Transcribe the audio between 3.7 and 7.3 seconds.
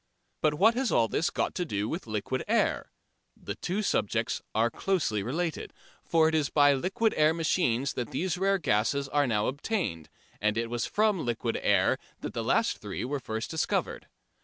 subjects are closely related, for it is by liquid